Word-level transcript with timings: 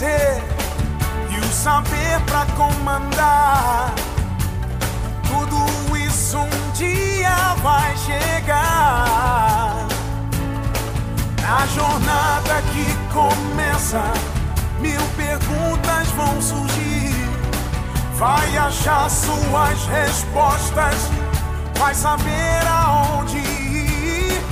E 0.00 1.38
o 1.38 1.52
saber 1.52 2.18
pra 2.24 2.46
comandar. 2.56 3.92
Tudo 5.28 5.96
isso 5.98 6.38
um 6.38 6.72
dia 6.72 7.54
vai 7.62 7.94
chegar. 7.98 9.86
Na 11.42 11.66
jornada 11.66 12.62
que 12.72 12.96
começa, 13.12 14.02
mil 14.80 15.02
perguntas 15.14 16.08
vão 16.16 16.40
surgir. 16.40 17.28
Vai 18.16 18.56
achar 18.56 19.10
suas 19.10 19.86
respostas, 19.88 21.10
vai 21.78 21.94
saber 21.94 22.66
aonde 22.66 23.36
ir. 23.36 24.42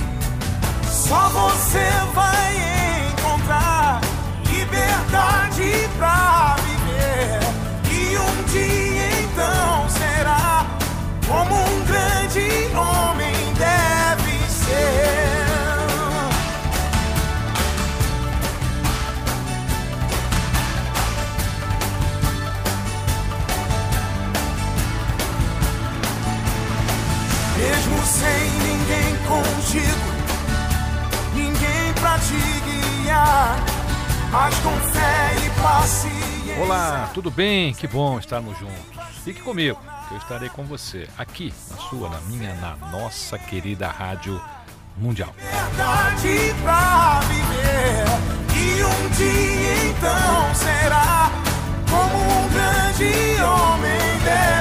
Só 0.83 1.29
você 1.29 1.89
vai 2.13 3.11
encontrar 3.11 4.01
liberdade 4.51 5.40
Mesmo 27.61 28.03
sem 28.03 28.49
ninguém 28.65 29.15
contigo 29.27 30.11
ninguém 31.35 31.93
pra 31.99 32.17
te 32.17 33.03
guiar, 33.03 33.63
mas 34.31 34.55
com 34.59 34.75
fé 34.91 35.35
e 35.45 35.49
paciência. 35.61 36.63
Olá, 36.63 37.11
tudo 37.13 37.29
bem? 37.29 37.71
Que 37.73 37.87
bom 37.87 38.17
estarmos 38.17 38.57
juntos. 38.57 38.75
Fique 39.23 39.41
comigo, 39.41 39.79
que 40.07 40.15
eu 40.15 40.17
estarei 40.17 40.49
com 40.49 40.63
você 40.63 41.07
aqui, 41.17 41.53
na 41.69 41.77
sua, 41.77 42.09
na 42.09 42.19
minha, 42.21 42.55
na 42.55 42.75
nossa 42.89 43.37
querida 43.37 43.87
Rádio 43.87 44.41
Mundial. 44.97 45.33
Verdade 45.37 46.55
pra 46.63 47.19
viver, 47.29 48.05
e 48.57 48.83
um 48.83 49.09
dia 49.09 49.91
então 49.91 50.55
será 50.55 51.31
como 51.89 52.17
um 52.17 52.49
grande 52.49 53.43
homem 53.43 54.19
deve 54.23 54.60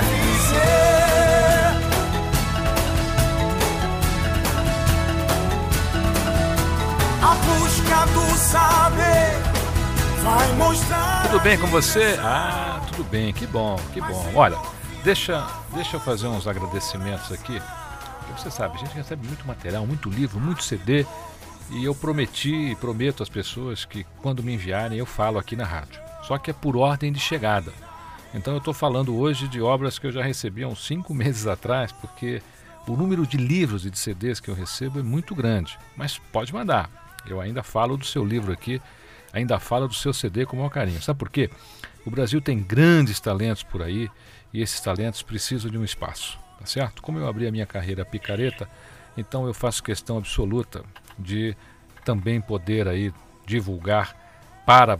saber 8.37 9.51
vai 10.23 10.53
mostrar. 10.55 11.23
Tudo 11.23 11.41
bem 11.41 11.59
com 11.59 11.67
você? 11.67 12.17
Ah, 12.21 12.81
tudo 12.91 13.05
bem, 13.05 13.33
que 13.33 13.47
bom, 13.47 13.77
que 13.93 14.01
bom. 14.01 14.33
Olha, 14.35 14.59
deixa, 15.03 15.47
deixa 15.75 15.97
eu 15.97 16.01
fazer 16.01 16.27
uns 16.27 16.47
agradecimentos 16.47 17.33
aqui. 17.33 17.61
Porque 18.19 18.41
você 18.41 18.51
sabe, 18.51 18.77
a 18.77 18.79
gente 18.79 18.95
recebe 18.95 19.27
muito 19.27 19.47
material, 19.47 19.87
muito 19.87 20.11
livro, 20.11 20.39
muito 20.39 20.63
CD. 20.63 21.07
E 21.71 21.85
eu 21.85 21.95
prometi 21.95 22.73
e 22.73 22.77
prometo 22.77 23.23
às 23.23 23.29
pessoas 23.29 23.85
que 23.85 24.05
quando 24.21 24.43
me 24.43 24.55
enviarem 24.55 24.99
eu 24.99 25.07
falo 25.07 25.39
aqui 25.39 25.55
na 25.55 25.65
rádio. 25.65 26.01
Só 26.23 26.37
que 26.37 26.51
é 26.51 26.55
por 26.55 26.77
ordem 26.77 27.13
de 27.13 27.21
chegada. 27.21 27.73
Então 28.35 28.53
eu 28.55 28.59
estou 28.59 28.75
falando 28.75 29.17
hoje 29.17 29.49
de 29.49 29.61
obras 29.61 29.99
que 29.99 30.07
eu 30.07 30.13
já 30.13 30.23
recebi 30.23 30.63
há 30.63 30.69
uns 30.69 30.87
cinco 30.87 31.13
meses 31.15 31.47
atrás, 31.47 31.93
porque 31.93 32.43
o 32.87 32.97
número 32.97 33.27
de 33.27 33.37
livros 33.37 33.87
e 33.87 33.91
de 33.91 33.99
CDs 33.99 34.41
que 34.41 34.49
eu 34.49 34.55
recebo 34.55 34.99
é 34.99 35.03
muito 35.03 35.35
grande. 35.35 35.79
Mas 35.97 36.19
pode 36.33 36.53
mandar. 36.53 36.91
Eu 37.27 37.41
ainda 37.41 37.63
falo 37.63 37.97
do 37.97 38.05
seu 38.05 38.25
livro 38.25 38.53
aqui, 38.53 38.81
ainda 39.33 39.59
falo 39.59 39.89
do 39.89 39.95
seu 39.95 40.13
CD 40.13 40.47
com 40.47 40.57
o 40.57 40.59
maior 40.59 40.71
carinho. 40.71 41.03
Sabe 41.03 41.19
por 41.19 41.31
quê? 41.31 41.51
O 42.05 42.11
Brasil 42.11 42.41
tem 42.41 42.63
grandes 42.63 43.21
talentos 43.21 43.63
por 43.63 43.83
aí 43.83 44.09
e 44.53 44.63
esses 44.63 44.81
talentos 44.81 45.23
precisam 45.23 45.71
de 45.71 45.79
um 45.79 45.85
espaço, 45.85 46.39
tá 46.59 46.67
certo? 46.67 47.03
Como 47.03 47.19
eu 47.19 47.29
abri 47.29 47.47
a 47.47 47.53
minha 47.53 47.67
carreira 47.67 48.05
picareta, 48.05 48.69
então 49.17 49.47
eu 49.47 49.55
faço 49.55 49.83
questão 49.83 50.19
absoluta 50.19 50.83
de 51.19 51.57
também 52.05 52.41
poder 52.41 52.89
aí 52.89 53.13
divulgar 53.47 54.17
para 54.65 54.99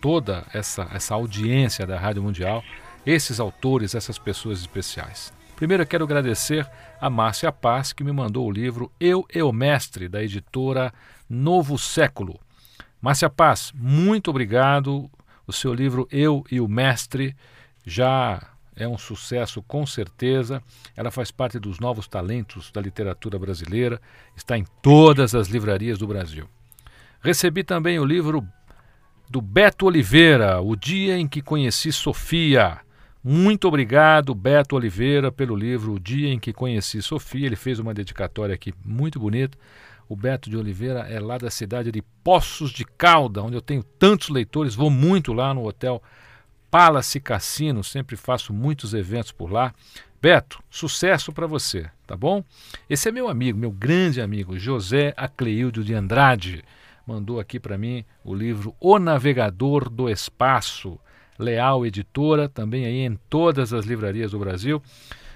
toda 0.00 0.44
essa, 0.52 0.88
essa 0.92 1.14
audiência 1.14 1.86
da 1.86 1.98
Rádio 1.98 2.22
Mundial 2.22 2.64
esses 3.04 3.40
autores, 3.40 3.94
essas 3.94 4.18
pessoas 4.18 4.60
especiais. 4.60 5.32
Primeiro 5.56 5.82
eu 5.82 5.86
quero 5.86 6.04
agradecer 6.04 6.68
a 7.00 7.10
Márcia 7.10 7.52
Paz, 7.52 7.92
que 7.92 8.02
me 8.02 8.12
mandou 8.12 8.46
o 8.46 8.50
livro 8.50 8.90
Eu 8.98 9.26
e 9.32 9.42
o 9.42 9.52
Mestre, 9.52 10.08
da 10.08 10.22
editora 10.22 10.92
Novo 11.32 11.78
Século. 11.78 12.38
Márcia 13.00 13.30
Paz, 13.30 13.72
muito 13.74 14.28
obrigado. 14.28 15.10
O 15.46 15.52
seu 15.52 15.72
livro 15.72 16.06
Eu 16.12 16.44
e 16.50 16.60
o 16.60 16.68
Mestre 16.68 17.34
já 17.86 18.50
é 18.76 18.86
um 18.86 18.98
sucesso 18.98 19.62
com 19.62 19.86
certeza. 19.86 20.62
Ela 20.94 21.10
faz 21.10 21.30
parte 21.30 21.58
dos 21.58 21.80
novos 21.80 22.06
talentos 22.06 22.70
da 22.70 22.82
literatura 22.82 23.38
brasileira, 23.38 23.98
está 24.36 24.58
em 24.58 24.66
todas 24.82 25.34
as 25.34 25.48
livrarias 25.48 25.96
do 25.96 26.06
Brasil. 26.06 26.46
Recebi 27.22 27.64
também 27.64 27.98
o 27.98 28.04
livro 28.04 28.46
do 29.30 29.40
Beto 29.40 29.86
Oliveira, 29.86 30.60
O 30.60 30.76
Dia 30.76 31.16
em 31.16 31.26
que 31.26 31.40
Conheci 31.40 31.92
Sofia. 31.92 32.78
Muito 33.24 33.66
obrigado, 33.66 34.34
Beto 34.34 34.76
Oliveira, 34.76 35.32
pelo 35.32 35.56
livro 35.56 35.94
O 35.94 35.98
Dia 35.98 36.28
em 36.28 36.38
que 36.38 36.52
Conheci 36.52 37.00
Sofia. 37.00 37.46
Ele 37.46 37.56
fez 37.56 37.78
uma 37.78 37.94
dedicatória 37.94 38.54
aqui 38.54 38.74
muito 38.84 39.18
bonita. 39.18 39.56
O 40.12 40.16
Beto 40.16 40.50
de 40.50 40.58
Oliveira 40.58 41.06
é 41.08 41.18
lá 41.18 41.38
da 41.38 41.50
cidade 41.50 41.90
de 41.90 42.02
Poços 42.22 42.70
de 42.70 42.84
Calda, 42.84 43.42
onde 43.42 43.56
eu 43.56 43.62
tenho 43.62 43.82
tantos 43.82 44.28
leitores. 44.28 44.74
Vou 44.74 44.90
muito 44.90 45.32
lá 45.32 45.54
no 45.54 45.66
hotel 45.66 46.02
Palace 46.70 47.18
Cassino, 47.18 47.82
sempre 47.82 48.14
faço 48.14 48.52
muitos 48.52 48.92
eventos 48.92 49.32
por 49.32 49.50
lá. 49.50 49.72
Beto, 50.20 50.62
sucesso 50.68 51.32
para 51.32 51.46
você, 51.46 51.88
tá 52.06 52.14
bom? 52.14 52.44
Esse 52.90 53.08
é 53.08 53.10
meu 53.10 53.26
amigo, 53.26 53.58
meu 53.58 53.70
grande 53.70 54.20
amigo, 54.20 54.58
José 54.58 55.14
Acleildo 55.16 55.82
de 55.82 55.94
Andrade. 55.94 56.62
Mandou 57.06 57.40
aqui 57.40 57.58
para 57.58 57.78
mim 57.78 58.04
o 58.22 58.34
livro 58.34 58.76
O 58.78 58.98
Navegador 58.98 59.88
do 59.88 60.10
Espaço. 60.10 61.00
Leal 61.38 61.86
Editora, 61.86 62.50
também 62.50 62.84
aí 62.84 62.98
em 62.98 63.18
todas 63.30 63.72
as 63.72 63.86
livrarias 63.86 64.32
do 64.32 64.38
Brasil. 64.38 64.82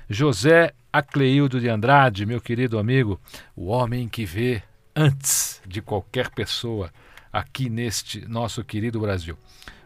José 0.07 0.75
Acleildo 0.97 1.61
de 1.61 1.69
Andrade, 1.69 2.25
meu 2.25 2.41
querido 2.41 2.79
amigo, 2.79 3.21
o 3.55 3.67
homem 3.67 4.09
que 4.09 4.25
vê 4.25 4.63
antes 4.95 5.61
de 5.67 5.83
qualquer 5.83 6.31
pessoa 6.31 6.91
aqui 7.31 7.69
neste 7.69 8.27
nosso 8.27 8.65
querido 8.65 8.99
Brasil. 8.99 9.37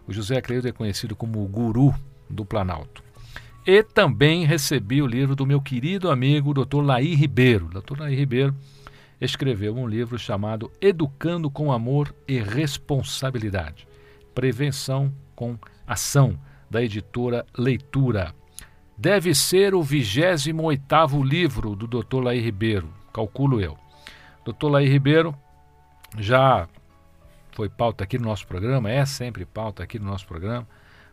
O 0.06 0.12
José 0.12 0.38
Acleildo 0.38 0.68
é 0.68 0.72
conhecido 0.72 1.16
como 1.16 1.42
o 1.42 1.48
guru 1.48 1.92
do 2.28 2.44
Planalto. 2.44 3.02
E 3.66 3.82
também 3.82 4.44
recebi 4.44 5.02
o 5.02 5.06
livro 5.06 5.34
do 5.34 5.44
meu 5.44 5.60
querido 5.60 6.12
amigo 6.12 6.54
Dr. 6.54 6.80
Laí 6.80 7.16
Ribeiro. 7.16 7.66
Dr. 7.66 7.98
Laí 7.98 8.14
Ribeiro 8.14 8.54
escreveu 9.20 9.76
um 9.76 9.88
livro 9.88 10.16
chamado 10.16 10.70
Educando 10.80 11.50
com 11.50 11.72
Amor 11.72 12.14
e 12.28 12.38
Responsabilidade. 12.38 13.84
Prevenção 14.32 15.12
com 15.34 15.58
Ação, 15.84 16.38
da 16.70 16.80
editora 16.80 17.44
Leitura. 17.58 18.32
Deve 19.00 19.34
ser 19.34 19.74
o 19.74 19.80
28º 19.80 21.26
livro 21.26 21.74
do 21.74 21.86
Dr. 21.86 22.22
Laí 22.22 22.38
Ribeiro, 22.38 22.92
calculo 23.14 23.58
eu. 23.58 23.78
Dr. 24.44 24.68
Laí 24.68 24.86
Ribeiro 24.86 25.34
já 26.18 26.68
foi 27.52 27.70
pauta 27.70 28.04
aqui 28.04 28.18
no 28.18 28.26
nosso 28.26 28.46
programa, 28.46 28.90
é 28.90 29.06
sempre 29.06 29.46
pauta 29.46 29.82
aqui 29.82 29.98
no 29.98 30.04
nosso 30.04 30.26
programa, 30.26 30.68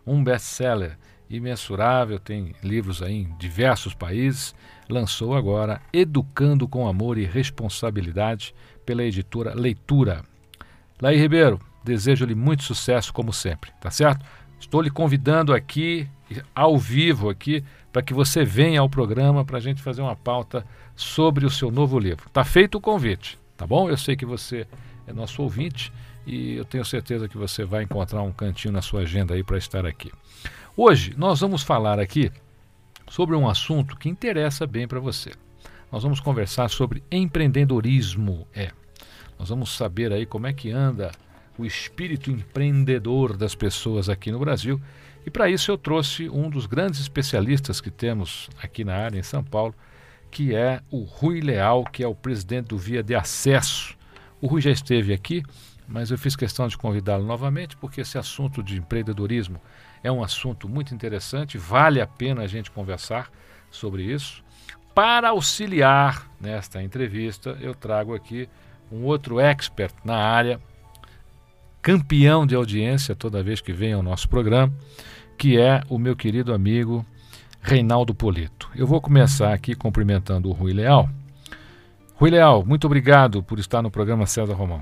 um 0.06 0.22
best-seller 0.22 0.98
imensurável, 1.30 2.20
tem 2.20 2.54
livros 2.62 3.02
aí 3.02 3.22
em 3.22 3.38
diversos 3.38 3.94
países, 3.94 4.54
lançou 4.90 5.34
agora 5.34 5.82
Educando 5.94 6.68
com 6.68 6.90
Amor 6.90 7.18
e 7.18 7.24
Responsabilidade 7.24 8.54
pela 8.86 9.02
editora 9.02 9.56
Leitura. 9.56 10.26
Laí 11.02 11.18
Ribeiro, 11.18 11.58
desejo-lhe 11.86 12.36
muito 12.36 12.64
sucesso 12.64 13.14
como 13.14 13.32
sempre, 13.32 13.72
tá 13.80 13.90
certo? 13.90 14.26
Estou 14.60 14.82
lhe 14.82 14.90
convidando 14.90 15.54
aqui 15.54 16.10
ao 16.54 16.78
vivo 16.78 17.30
aqui 17.30 17.64
para 17.92 18.02
que 18.02 18.14
você 18.14 18.44
venha 18.44 18.80
ao 18.80 18.90
programa 18.90 19.46
para 19.46 19.58
a 19.58 19.62
gente 19.62 19.82
fazer 19.82 20.02
uma 20.02 20.16
pauta 20.16 20.66
sobre 20.96 21.46
o 21.46 21.50
seu 21.50 21.72
novo 21.72 21.98
livro. 21.98 22.30
Tá 22.30 22.44
feito 22.44 22.78
o 22.78 22.82
convite, 22.82 23.38
tá 23.56 23.66
bom? 23.66 23.90
Eu 23.90 23.98
sei 23.98 24.16
que 24.16 24.26
você 24.26 24.68
é 25.06 25.14
nosso 25.14 25.42
ouvinte 25.42 25.92
e 26.26 26.56
eu 26.56 26.66
tenho 26.66 26.84
certeza 26.84 27.28
que 27.28 27.38
você 27.38 27.64
vai 27.64 27.84
encontrar 27.84 28.22
um 28.22 28.32
cantinho 28.32 28.74
na 28.74 28.82
sua 28.82 29.02
agenda 29.02 29.34
aí 29.34 29.44
para 29.44 29.58
estar 29.58 29.86
aqui. 29.86 30.12
Hoje 30.76 31.14
nós 31.18 31.40
vamos 31.40 31.64
falar 31.64 32.00
aqui 32.00 32.32
sobre 33.10 33.36
um 33.36 33.48
assunto 33.48 33.96
que 33.96 34.10
interessa 34.10 34.68
bem 34.68 34.88
para 34.88 35.00
você. 35.00 35.32
Nós 35.92 36.04
vamos 36.04 36.20
conversar 36.20 36.70
sobre 36.70 37.02
empreendedorismo. 37.10 38.46
É. 38.54 38.72
Nós 39.40 39.50
vamos 39.50 39.72
saber 39.76 40.12
aí 40.12 40.26
como 40.26 40.48
é 40.48 40.54
que 40.54 40.70
anda 40.70 41.12
o 41.58 41.66
espírito 41.66 42.30
empreendedor 42.30 43.36
das 43.36 43.56
pessoas 43.56 44.10
aqui 44.10 44.32
no 44.32 44.40
Brasil. 44.40 44.82
E 45.28 45.30
para 45.30 45.50
isso 45.50 45.70
eu 45.70 45.78
trouxe 45.78 46.30
um 46.30 46.50
dos 46.50 46.66
grandes 46.66 47.02
especialistas 47.02 47.82
que 47.82 47.92
temos 47.92 48.50
aqui 48.64 48.86
na 48.86 48.96
área 48.96 49.20
em 49.20 49.24
São 49.24 49.44
Paulo, 49.44 49.76
que 50.32 50.56
é 50.56 50.80
o 50.90 51.04
Rui 51.04 51.42
Leal, 51.42 51.84
que 51.84 52.02
é 52.02 52.08
o 52.08 52.16
presidente 52.16 52.68
do 52.68 52.78
Via 52.78 53.04
de 53.04 53.14
Acesso. 53.14 53.98
O 54.40 54.48
Rui 54.48 54.62
já 54.62 54.72
esteve 54.72 55.14
aqui, 55.14 55.44
mas 55.86 56.12
eu 56.12 56.18
fiz 56.18 56.34
questão 56.34 56.66
de 56.70 56.78
convidá-lo 56.78 57.26
novamente 57.26 57.76
porque 57.76 58.00
esse 58.00 58.18
assunto 58.18 58.64
de 58.64 58.78
empreendedorismo 58.78 59.60
é 60.02 60.10
um 60.10 60.24
assunto 60.24 60.70
muito 60.70 60.96
interessante, 60.96 61.58
vale 61.58 62.00
a 62.00 62.08
pena 62.08 62.44
a 62.44 62.48
gente 62.48 62.72
conversar 62.72 63.30
sobre 63.70 64.04
isso. 64.04 64.42
Para 64.96 65.32
auxiliar 65.32 66.26
nesta 66.40 66.82
entrevista, 66.82 67.58
eu 67.60 67.76
trago 67.76 68.16
aqui 68.16 68.48
um 68.90 69.04
outro 69.04 69.42
expert 69.42 69.94
na 70.06 70.16
área, 70.16 70.58
campeão 71.82 72.46
de 72.46 72.56
audiência 72.56 73.16
toda 73.16 73.44
vez 73.44 73.62
que 73.62 73.74
vem 73.74 73.94
ao 73.94 74.04
nosso 74.04 74.28
programa, 74.28 74.74
que 75.38 75.60
é 75.60 75.82
o 75.90 75.98
meu 75.98 76.16
querido 76.16 76.54
amigo 76.54 77.06
Reinaldo 77.62 78.14
Polito. 78.14 78.70
Eu 78.76 78.88
vou 78.88 79.02
começar 79.02 79.54
aqui 79.54 79.76
cumprimentando 79.76 80.50
o 80.50 80.54
Rui 80.54 80.74
Leal. 80.74 81.10
Rui 82.16 82.32
Leal, 82.32 82.66
muito 82.66 82.86
obrigado 82.88 83.44
por 83.44 83.60
estar 83.60 83.82
no 83.82 83.92
programa 83.92 84.26
César 84.26 84.54
Romão. 84.54 84.82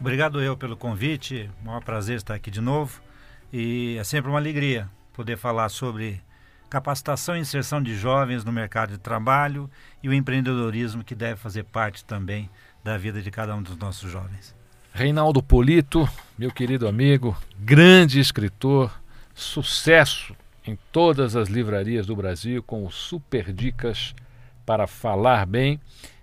Obrigado 0.00 0.40
eu 0.40 0.56
pelo 0.56 0.76
convite, 0.76 1.50
maior 1.64 1.82
prazer 1.82 2.16
estar 2.16 2.34
aqui 2.34 2.50
de 2.50 2.60
novo 2.60 3.00
e 3.52 3.96
é 3.98 4.04
sempre 4.04 4.30
uma 4.30 4.38
alegria 4.38 4.88
poder 5.12 5.36
falar 5.36 5.68
sobre 5.68 6.22
capacitação 6.70 7.36
e 7.36 7.40
inserção 7.40 7.82
de 7.82 7.96
jovens 7.96 8.44
no 8.44 8.52
mercado 8.52 8.90
de 8.90 8.98
trabalho 8.98 9.68
e 10.02 10.08
o 10.08 10.12
empreendedorismo 10.12 11.02
que 11.02 11.14
deve 11.14 11.36
fazer 11.40 11.64
parte 11.64 12.04
também 12.04 12.48
da 12.84 12.96
vida 12.96 13.20
de 13.20 13.30
cada 13.30 13.56
um 13.56 13.62
dos 13.62 13.76
nossos 13.76 14.10
jovens. 14.10 14.54
Reinaldo 14.92 15.42
Polito, 15.42 16.08
meu 16.38 16.52
querido 16.52 16.86
amigo, 16.86 17.36
grande 17.58 18.20
escritor, 18.20 18.96
sucesso 19.34 20.36
em 20.64 20.78
todas 20.92 21.34
as 21.34 21.48
livrarias 21.48 22.06
do 22.06 22.14
Brasil 22.14 22.62
com 22.62 22.88
super 22.88 23.52
dicas 23.52 24.14
para 24.64 24.86
falar 24.86 25.44
bem 25.46 25.80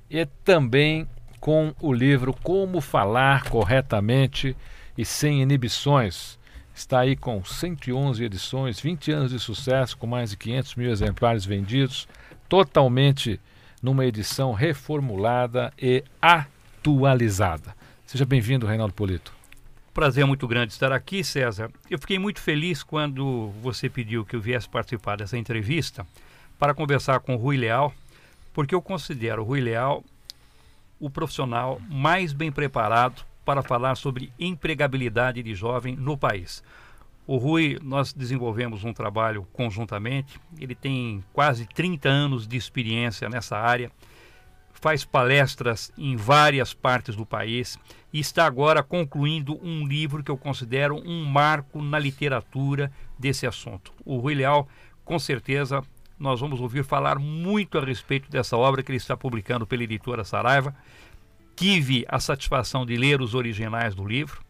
e 0.09 0.25
também 0.25 1.05
com 1.37 1.75
o 1.81 1.91
livro 1.91 2.33
Como 2.33 2.79
Falar 2.79 3.49
Corretamente 3.49 4.55
e 4.97 5.03
Sem 5.03 5.41
Inibições. 5.41 6.39
Está 6.73 7.01
aí 7.01 7.17
com 7.17 7.43
111 7.43 8.23
edições, 8.23 8.79
20 8.79 9.11
anos 9.11 9.31
de 9.31 9.39
sucesso, 9.39 9.97
com 9.97 10.07
mais 10.07 10.29
de 10.29 10.37
500 10.37 10.75
mil 10.75 10.91
exemplares 10.91 11.43
vendidos, 11.43 12.07
totalmente 12.47 13.37
numa 13.81 14.05
edição 14.05 14.53
reformulada 14.53 15.73
e 15.77 16.05
atualizada. 16.21 17.75
Seja 18.05 18.25
bem-vindo, 18.25 18.65
Reinaldo 18.65 18.93
Polito. 18.93 19.34
Prazer 19.95 20.25
muito 20.25 20.45
grande 20.45 20.73
estar 20.73 20.91
aqui, 20.91 21.23
César. 21.23 21.71
Eu 21.89 21.97
fiquei 21.97 22.19
muito 22.19 22.41
feliz 22.41 22.83
quando 22.83 23.47
você 23.61 23.89
pediu 23.89 24.25
que 24.25 24.35
eu 24.35 24.41
viesse 24.41 24.67
participar 24.67 25.15
dessa 25.15 25.37
entrevista 25.37 26.05
para 26.59 26.73
conversar 26.73 27.21
com 27.21 27.33
o 27.33 27.37
Rui 27.37 27.55
Leal, 27.55 27.93
porque 28.53 28.75
eu 28.75 28.81
considero 28.81 29.41
o 29.41 29.45
Rui 29.45 29.61
Leal 29.61 30.03
o 30.99 31.09
profissional 31.09 31.79
mais 31.89 32.33
bem 32.33 32.51
preparado 32.51 33.25
para 33.45 33.63
falar 33.63 33.95
sobre 33.95 34.33
empregabilidade 34.37 35.41
de 35.41 35.55
jovem 35.55 35.95
no 35.95 36.17
país. 36.17 36.61
O 37.25 37.37
Rui, 37.37 37.79
nós 37.81 38.11
desenvolvemos 38.11 38.83
um 38.83 38.91
trabalho 38.91 39.47
conjuntamente, 39.53 40.37
ele 40.59 40.75
tem 40.75 41.23
quase 41.31 41.65
30 41.67 42.09
anos 42.09 42.45
de 42.45 42.57
experiência 42.57 43.29
nessa 43.29 43.57
área, 43.57 43.89
faz 44.75 45.05
palestras 45.05 45.91
em 45.97 46.15
várias 46.15 46.73
partes 46.73 47.15
do 47.15 47.25
país 47.25 47.79
e 48.13 48.19
está 48.19 48.45
agora 48.45 48.83
concluindo 48.83 49.59
um 49.65 49.87
livro 49.87 50.23
que 50.23 50.29
eu 50.29 50.37
considero 50.37 51.01
um 51.05 51.23
marco 51.25 51.81
na 51.81 51.97
literatura 51.97 52.91
desse 53.17 53.47
assunto. 53.47 53.91
O 54.05 54.17
Rui 54.17 54.35
Leal, 54.35 54.67
com 55.03 55.17
certeza, 55.17 55.81
nós 56.19 56.39
vamos 56.39 56.59
ouvir 56.61 56.83
falar 56.83 57.17
muito 57.17 57.77
a 57.77 57.83
respeito 57.83 58.29
dessa 58.29 58.55
obra 58.57 58.83
que 58.83 58.91
ele 58.91 58.97
está 58.97 59.17
publicando 59.17 59.65
pela 59.65 59.83
editora 59.83 60.23
Saraiva. 60.23 60.75
Tive 61.55 62.05
a 62.07 62.19
satisfação 62.19 62.85
de 62.85 62.95
ler 62.97 63.21
os 63.21 63.33
originais 63.33 63.95
do 63.95 64.05
livro 64.05 64.41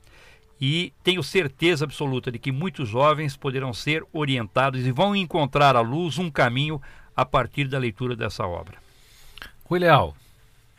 e 0.59 0.91
tenho 1.03 1.21
certeza 1.21 1.85
absoluta 1.85 2.31
de 2.31 2.39
que 2.39 2.51
muitos 2.51 2.89
jovens 2.89 3.37
poderão 3.37 3.73
ser 3.73 4.03
orientados 4.11 4.85
e 4.85 4.91
vão 4.91 5.15
encontrar 5.15 5.75
à 5.75 5.81
luz 5.81 6.17
um 6.17 6.31
caminho 6.31 6.81
a 7.15 7.25
partir 7.25 7.67
da 7.67 7.77
leitura 7.77 8.15
dessa 8.15 8.45
obra. 8.45 8.84
Rui 9.65 9.79
Leal, 9.79 10.15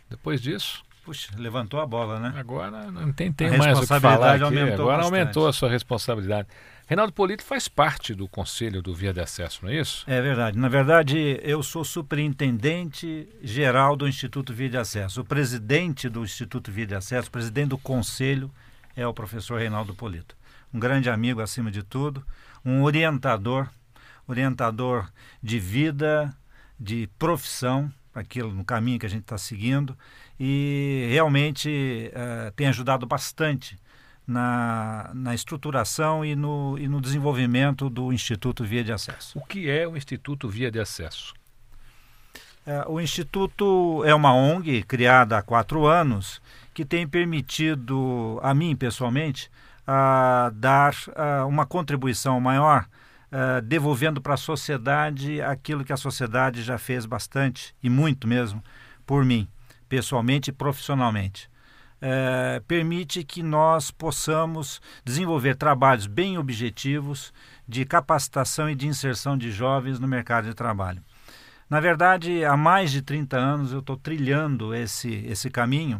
depois 0.08 0.40
disso. 0.40 0.82
Puxa, 1.04 1.30
levantou 1.36 1.80
a 1.80 1.86
bola, 1.86 2.18
né? 2.18 2.34
Agora 2.36 2.90
não 2.90 3.12
tem, 3.12 3.32
tem 3.32 3.56
mais 3.56 3.78
o 3.78 3.82
que 3.82 3.86
falar 3.86 4.34
aqui. 4.34 4.44
Aumentou 4.44 4.72
Agora 4.72 4.96
bastante. 4.96 5.20
aumentou 5.20 5.48
a 5.48 5.52
sua 5.52 5.68
responsabilidade. 5.68 6.48
Reinaldo 6.88 7.12
Polito 7.12 7.42
faz 7.44 7.66
parte 7.66 8.14
do 8.14 8.28
conselho 8.28 8.80
do 8.80 8.94
Via 8.94 9.12
de 9.12 9.20
Acesso, 9.20 9.60
não 9.62 9.70
é 9.70 9.80
isso? 9.80 10.04
É 10.06 10.20
verdade. 10.20 10.56
Na 10.56 10.68
verdade, 10.68 11.40
eu 11.42 11.62
sou 11.62 11.84
superintendente 11.84 13.28
geral 13.42 13.96
do 13.96 14.06
Instituto 14.06 14.52
Via 14.52 14.68
de 14.68 14.76
Acesso. 14.78 15.20
O 15.20 15.24
presidente 15.24 16.08
do 16.08 16.22
Instituto 16.22 16.70
Via 16.70 16.86
de 16.86 16.94
Acesso, 16.94 17.28
o 17.28 17.32
presidente 17.32 17.70
do 17.70 17.78
conselho, 17.78 18.52
é 18.96 19.06
o 19.06 19.12
professor 19.12 19.58
Reinaldo 19.58 19.94
Polito. 19.94 20.36
Um 20.72 20.78
grande 20.78 21.10
amigo 21.10 21.40
acima 21.40 21.70
de 21.70 21.82
tudo, 21.82 22.24
um 22.64 22.82
orientador, 22.82 23.68
orientador 24.28 25.08
de 25.42 25.58
vida, 25.58 26.32
de 26.78 27.08
profissão, 27.18 27.92
aquilo 28.18 28.52
no 28.52 28.64
caminho 28.64 28.98
que 28.98 29.06
a 29.06 29.08
gente 29.08 29.22
está 29.22 29.38
seguindo 29.38 29.96
e 30.38 31.08
realmente 31.10 32.10
uh, 32.12 32.50
tem 32.52 32.66
ajudado 32.66 33.06
bastante 33.06 33.78
na, 34.26 35.10
na 35.14 35.34
estruturação 35.34 36.24
e 36.24 36.34
no, 36.34 36.76
e 36.78 36.88
no 36.88 37.00
desenvolvimento 37.00 37.88
do 37.88 38.12
Instituto 38.12 38.64
Via 38.64 38.82
de 38.82 38.92
Acesso. 38.92 39.38
O 39.38 39.44
que 39.44 39.70
é 39.70 39.86
o 39.86 39.96
Instituto 39.96 40.48
Via 40.48 40.70
de 40.70 40.80
Acesso? 40.80 41.34
É, 42.66 42.84
o 42.88 43.00
Instituto 43.00 44.02
é 44.04 44.12
uma 44.12 44.34
ONG 44.34 44.82
criada 44.82 45.38
há 45.38 45.42
quatro 45.42 45.86
anos 45.86 46.42
que 46.74 46.84
tem 46.84 47.06
permitido 47.06 48.40
a 48.42 48.52
mim 48.52 48.74
pessoalmente 48.74 49.48
a 49.86 50.50
dar 50.52 50.92
uh, 50.92 51.46
uma 51.46 51.64
contribuição 51.64 52.40
maior, 52.40 52.86
uh, 53.32 53.60
devolvendo 53.62 54.20
para 54.20 54.34
a 54.34 54.38
sociedade 54.38 55.40
aquilo 55.40 55.84
que 55.84 55.92
a 55.92 55.96
sociedade 55.96 56.62
já 56.62 56.78
fez 56.78 57.06
bastante 57.06 57.74
e 57.82 57.90
muito 57.90 58.26
mesmo 58.26 58.62
por 59.06 59.24
mim, 59.24 59.48
pessoalmente 59.88 60.50
e 60.50 60.52
profissionalmente 60.52 61.48
é, 62.00 62.60
permite 62.66 63.24
que 63.24 63.42
nós 63.42 63.90
possamos 63.90 64.80
desenvolver 65.04 65.56
trabalhos 65.56 66.06
bem 66.06 66.38
objetivos 66.38 67.32
de 67.66 67.84
capacitação 67.84 68.68
e 68.68 68.74
de 68.74 68.86
inserção 68.86 69.36
de 69.36 69.50
jovens 69.50 69.98
no 69.98 70.06
mercado 70.06 70.46
de 70.46 70.54
trabalho. 70.54 71.02
Na 71.68 71.80
verdade, 71.80 72.44
há 72.44 72.56
mais 72.56 72.92
de 72.92 73.02
30 73.02 73.36
anos 73.36 73.72
eu 73.72 73.80
estou 73.80 73.96
trilhando 73.96 74.74
esse, 74.74 75.14
esse 75.26 75.50
caminho 75.50 75.98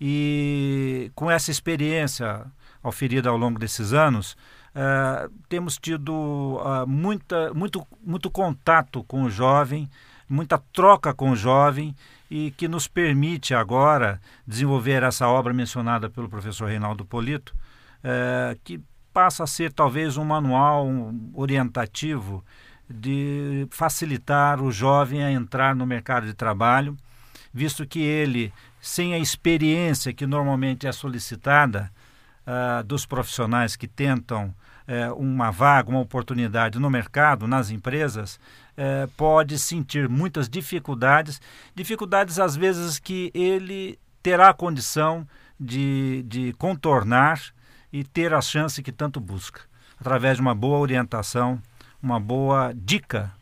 e 0.00 1.12
com 1.14 1.30
essa 1.30 1.50
experiência 1.50 2.44
oferida 2.82 3.28
ao 3.28 3.36
longo 3.36 3.58
desses 3.58 3.92
anos, 3.92 4.36
uh, 4.78 5.32
temos 5.48 5.76
tido 5.76 6.12
uh, 6.12 6.86
muita, 6.86 7.52
muito, 7.52 7.84
muito 8.00 8.30
contato 8.30 9.02
com 9.04 9.24
o 9.24 9.30
jovem, 9.30 9.90
muita 10.28 10.58
troca 10.72 11.12
com 11.12 11.32
o 11.32 11.36
jovem 11.36 11.94
e 12.30 12.52
que 12.52 12.68
nos 12.68 12.86
permite 12.86 13.54
agora 13.54 14.20
desenvolver 14.46 15.02
essa 15.02 15.26
obra 15.26 15.52
mencionada 15.52 16.08
pelo 16.08 16.28
professor 16.28 16.68
Reinaldo 16.68 17.04
Polito, 17.04 17.54
é, 18.04 18.56
que 18.62 18.80
passa 19.12 19.44
a 19.44 19.46
ser 19.46 19.72
talvez 19.72 20.18
um 20.18 20.24
manual 20.24 20.86
um 20.86 21.30
orientativo 21.34 22.44
de 22.88 23.66
facilitar 23.70 24.62
o 24.62 24.70
jovem 24.70 25.22
a 25.22 25.32
entrar 25.32 25.74
no 25.74 25.86
mercado 25.86 26.26
de 26.26 26.34
trabalho, 26.34 26.96
visto 27.52 27.86
que 27.86 28.00
ele, 28.00 28.52
sem 28.80 29.14
a 29.14 29.18
experiência 29.18 30.12
que 30.12 30.26
normalmente 30.26 30.86
é 30.86 30.92
solicitada 30.92 31.90
uh, 32.48 32.82
dos 32.82 33.04
profissionais 33.04 33.76
que 33.76 33.86
tentam 33.86 34.54
uh, 34.88 35.14
uma 35.14 35.50
vaga, 35.50 35.90
uma 35.90 36.00
oportunidade 36.00 36.78
no 36.78 36.88
mercado, 36.88 37.46
nas 37.46 37.70
empresas, 37.70 38.40
é, 38.76 39.08
pode 39.16 39.58
sentir 39.58 40.08
muitas 40.08 40.48
dificuldades, 40.48 41.40
dificuldades 41.74 42.38
às 42.38 42.54
vezes 42.54 43.00
que 43.00 43.28
ele 43.34 43.98
terá 44.22 44.50
a 44.50 44.54
condição 44.54 45.26
de, 45.58 46.22
de 46.28 46.52
contornar 46.52 47.42
e 47.92 48.04
ter 48.04 48.32
a 48.32 48.40
chance 48.40 48.80
que 48.80 48.92
tanto 48.92 49.18
busca, 49.18 49.62
através 50.00 50.36
de 50.36 50.42
uma 50.42 50.54
boa 50.54 50.78
orientação, 50.78 51.60
uma 52.00 52.20
boa 52.20 52.72
dica, 52.72 53.32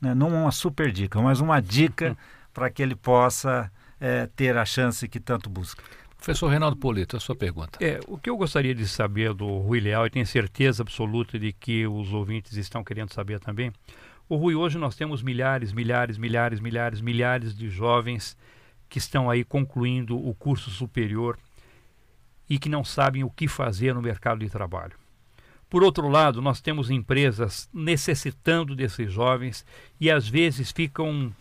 né? 0.00 0.14
não 0.14 0.28
uma 0.28 0.50
super 0.50 0.90
dica, 0.90 1.20
mas 1.20 1.40
uma 1.40 1.60
dica 1.60 2.12
hum. 2.12 2.16
para 2.54 2.70
que 2.70 2.82
ele 2.82 2.96
possa 2.96 3.70
é, 4.00 4.26
ter 4.34 4.56
a 4.56 4.64
chance 4.64 5.06
que 5.06 5.20
tanto 5.20 5.50
busca. 5.50 5.82
Professor 6.26 6.48
Reinaldo 6.48 6.76
Polito, 6.76 7.16
a 7.16 7.20
sua 7.20 7.36
pergunta. 7.36 7.78
É, 7.80 8.00
o 8.08 8.18
que 8.18 8.28
eu 8.28 8.36
gostaria 8.36 8.74
de 8.74 8.88
saber 8.88 9.32
do 9.32 9.58
Rui 9.58 9.78
Leal, 9.78 10.06
e 10.06 10.10
tenho 10.10 10.26
certeza 10.26 10.82
absoluta 10.82 11.38
de 11.38 11.52
que 11.52 11.86
os 11.86 12.12
ouvintes 12.12 12.56
estão 12.56 12.82
querendo 12.82 13.14
saber 13.14 13.38
também. 13.38 13.72
O 14.28 14.34
Rui, 14.34 14.56
hoje 14.56 14.76
nós 14.76 14.96
temos 14.96 15.22
milhares, 15.22 15.72
milhares, 15.72 16.18
milhares, 16.18 16.58
milhares, 16.58 17.00
milhares 17.00 17.56
de 17.56 17.70
jovens 17.70 18.36
que 18.88 18.98
estão 18.98 19.30
aí 19.30 19.44
concluindo 19.44 20.18
o 20.18 20.34
curso 20.34 20.68
superior 20.68 21.38
e 22.50 22.58
que 22.58 22.68
não 22.68 22.82
sabem 22.82 23.22
o 23.22 23.30
que 23.30 23.46
fazer 23.46 23.94
no 23.94 24.02
mercado 24.02 24.40
de 24.40 24.50
trabalho. 24.50 24.98
Por 25.70 25.84
outro 25.84 26.08
lado, 26.08 26.42
nós 26.42 26.60
temos 26.60 26.90
empresas 26.90 27.70
necessitando 27.72 28.74
desses 28.74 29.12
jovens 29.12 29.64
e 30.00 30.10
às 30.10 30.28
vezes 30.28 30.72
ficam 30.72 31.32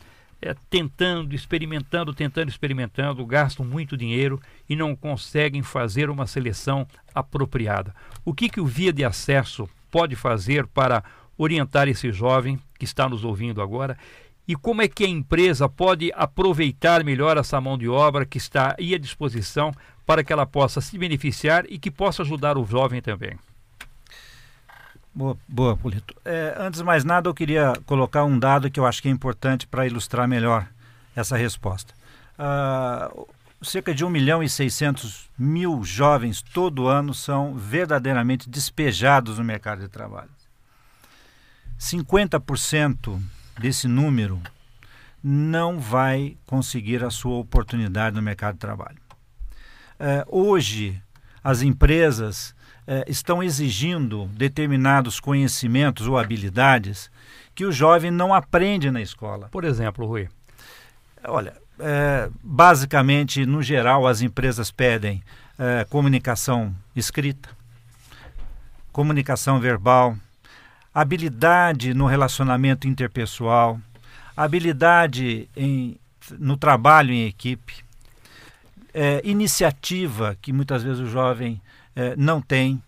é, 0.46 0.56
tentando, 0.70 1.34
experimentando, 1.34 2.14
tentando, 2.14 2.50
experimentando, 2.50 3.26
gastam 3.26 3.66
muito 3.66 3.98
dinheiro 3.98 4.40
e 4.70 4.76
não 4.76 4.96
conseguem 4.96 5.64
fazer 5.64 6.08
uma 6.08 6.28
seleção 6.28 6.88
apropriada. 7.16 7.96
O 8.24 8.32
que, 8.32 8.48
que 8.48 8.62
o 8.62 8.66
Via 8.66 8.94
de 8.94 9.04
Acesso 9.04 9.68
pode 9.90 10.16
fazer 10.16 10.68
para 10.68 11.04
orientar 11.36 11.88
esse 11.88 12.12
jovem 12.12 12.60
que 12.78 12.86
está 12.86 13.10
nos 13.10 13.24
ouvindo 13.24 13.62
agora 13.62 13.98
e 14.48 14.56
como 14.56 14.84
é 14.84 14.88
que 14.88 15.04
a 15.04 15.10
empresa 15.10 15.68
pode 15.68 16.12
aproveitar 16.14 17.04
melhor 17.04 17.38
essa 17.38 17.60
mão 17.60 17.76
de 17.76 17.90
obra 17.90 18.26
que 18.26 18.38
está 18.38 18.76
aí 18.78 18.94
à 18.94 19.00
disposição 19.00 19.72
para 20.06 20.24
que 20.24 20.32
ela 20.32 20.46
possa 20.46 20.80
se 20.80 20.96
beneficiar 20.98 21.66
e 21.68 21.80
que 21.80 21.90
possa 21.90 22.22
ajudar 22.22 22.56
o 22.56 22.66
jovem 22.66 23.02
também? 23.02 23.36
Boa, 25.16 25.38
boa 25.48 25.78
Polito. 25.78 26.14
É, 26.26 26.54
antes 26.58 26.80
de 26.80 26.84
mais 26.84 27.06
nada, 27.06 27.30
eu 27.30 27.34
queria 27.34 27.72
colocar 27.86 28.26
um 28.26 28.38
dado 28.38 28.70
que 28.70 28.78
eu 28.78 28.86
acho 28.86 29.02
que 29.02 29.08
é 29.08 29.12
importante 29.12 29.66
para 29.66 29.88
ilustrar 29.88 30.28
melhor 30.28 30.68
essa 31.16 31.38
resposta. 31.38 31.94
Uh, 32.38 33.26
cerca 33.62 33.96
de 33.96 34.04
1 34.04 34.10
milhão 34.10 34.44
e 34.44 34.50
600 34.50 35.30
mil 35.40 35.86
jovens 35.86 36.42
todo 36.42 36.88
ano 36.88 37.14
são 37.14 37.56
verdadeiramente 37.56 38.50
despejados 38.50 39.38
no 39.38 39.44
mercado 39.46 39.80
de 39.80 39.88
trabalho. 39.88 40.30
50% 41.80 43.22
desse 43.58 43.88
número 43.88 44.42
não 45.24 45.80
vai 45.80 46.38
conseguir 46.46 47.06
a 47.06 47.10
sua 47.10 47.38
oportunidade 47.38 48.18
no 48.18 48.22
mercado 48.22 48.56
de 48.56 48.60
trabalho. 48.60 48.98
Uh, 49.98 50.28
hoje, 50.28 51.02
as 51.42 51.62
empresas 51.62 52.55
eh, 52.88 53.06
estão 53.08 53.42
exigindo 53.42 54.26
determinados 54.34 55.20
conhecimentos 55.20 56.08
ou 56.08 56.18
habilidades 56.18 57.10
que 57.56 57.66
o 57.66 57.72
jovem 57.72 58.12
não 58.12 58.34
aprende 58.34 58.92
na 58.92 59.02
escola. 59.02 59.48
Por 59.50 59.64
exemplo, 59.64 60.06
Rui? 60.06 60.30
Olha, 61.24 61.54
é, 61.80 62.30
basicamente, 62.44 63.46
no 63.46 63.62
geral, 63.64 64.08
as 64.08 64.22
empresas 64.22 64.72
pedem 64.72 65.24
é, 65.58 65.86
comunicação 65.86 66.76
escrita, 66.96 67.50
comunicação 68.92 69.60
verbal, 69.60 70.16
habilidade 70.94 71.94
no 71.94 72.06
relacionamento 72.06 72.88
interpessoal, 72.88 73.80
habilidade 74.36 75.50
em, 75.56 75.98
no 76.38 76.56
trabalho 76.56 77.12
em 77.12 77.26
equipe, 77.26 77.84
é, 78.94 79.22
iniciativa 79.26 80.38
que 80.42 80.54
muitas 80.54 80.84
vezes 80.84 81.00
o 81.00 81.08
jovem 81.08 81.62
não 82.18 82.42
tem. 82.42 82.82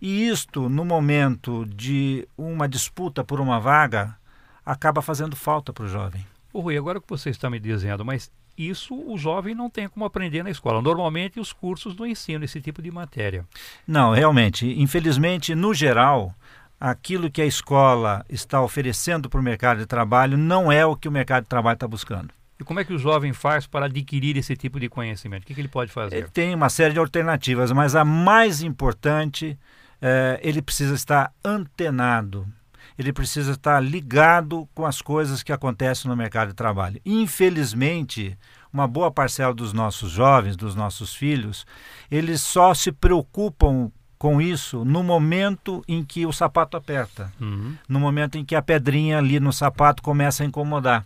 E 0.00 0.28
isto, 0.28 0.68
no 0.68 0.84
momento 0.84 1.64
de 1.66 2.28
uma 2.36 2.68
disputa 2.68 3.24
por 3.24 3.40
uma 3.40 3.58
vaga, 3.58 4.16
acaba 4.64 5.00
fazendo 5.02 5.36
falta 5.36 5.72
para 5.72 5.84
o 5.84 5.88
jovem. 5.88 6.26
Ô 6.52 6.60
Rui, 6.60 6.76
agora 6.76 7.00
que 7.00 7.08
você 7.08 7.30
está 7.30 7.50
me 7.50 7.58
dizendo, 7.58 8.04
mas 8.04 8.30
isso 8.56 8.94
o 8.94 9.18
jovem 9.18 9.54
não 9.54 9.68
tem 9.68 9.88
como 9.88 10.04
aprender 10.04 10.42
na 10.42 10.50
escola. 10.50 10.80
Normalmente 10.80 11.40
os 11.40 11.52
cursos 11.52 11.96
não 11.96 12.06
ensinam 12.06 12.44
esse 12.44 12.60
tipo 12.60 12.80
de 12.80 12.90
matéria. 12.90 13.44
Não, 13.86 14.12
realmente. 14.12 14.66
Infelizmente, 14.80 15.54
no 15.54 15.74
geral, 15.74 16.34
aquilo 16.78 17.30
que 17.30 17.42
a 17.42 17.46
escola 17.46 18.24
está 18.28 18.62
oferecendo 18.62 19.28
para 19.28 19.40
o 19.40 19.42
mercado 19.42 19.78
de 19.78 19.86
trabalho 19.86 20.38
não 20.38 20.70
é 20.70 20.86
o 20.86 20.96
que 20.96 21.08
o 21.08 21.12
mercado 21.12 21.44
de 21.44 21.48
trabalho 21.48 21.74
está 21.74 21.88
buscando. 21.88 22.32
E 22.64 22.66
como 22.66 22.80
é 22.80 22.84
que 22.84 22.94
o 22.94 22.98
jovem 22.98 23.34
faz 23.34 23.66
para 23.66 23.84
adquirir 23.84 24.38
esse 24.38 24.56
tipo 24.56 24.80
de 24.80 24.88
conhecimento? 24.88 25.42
O 25.42 25.46
que, 25.46 25.54
que 25.54 25.60
ele 25.60 25.68
pode 25.68 25.92
fazer? 25.92 26.16
Ele 26.16 26.28
tem 26.28 26.54
uma 26.54 26.70
série 26.70 26.94
de 26.94 26.98
alternativas, 26.98 27.70
mas 27.70 27.94
a 27.94 28.06
mais 28.06 28.62
importante, 28.62 29.58
é, 30.00 30.40
ele 30.42 30.62
precisa 30.62 30.94
estar 30.94 31.30
antenado. 31.44 32.48
Ele 32.98 33.12
precisa 33.12 33.52
estar 33.52 33.80
ligado 33.80 34.66
com 34.74 34.86
as 34.86 35.02
coisas 35.02 35.42
que 35.42 35.52
acontecem 35.52 36.08
no 36.08 36.16
mercado 36.16 36.48
de 36.48 36.54
trabalho. 36.54 36.98
Infelizmente, 37.04 38.34
uma 38.72 38.88
boa 38.88 39.10
parcela 39.10 39.52
dos 39.52 39.74
nossos 39.74 40.10
jovens, 40.10 40.56
dos 40.56 40.74
nossos 40.74 41.14
filhos, 41.14 41.66
eles 42.10 42.40
só 42.40 42.72
se 42.72 42.90
preocupam 42.90 43.92
com 44.16 44.40
isso 44.40 44.86
no 44.86 45.02
momento 45.02 45.84
em 45.86 46.02
que 46.02 46.24
o 46.24 46.32
sapato 46.32 46.78
aperta, 46.78 47.30
uhum. 47.38 47.76
no 47.86 48.00
momento 48.00 48.38
em 48.38 48.44
que 48.44 48.54
a 48.54 48.62
pedrinha 48.62 49.18
ali 49.18 49.38
no 49.38 49.52
sapato 49.52 50.02
começa 50.02 50.42
a 50.42 50.46
incomodar 50.46 51.04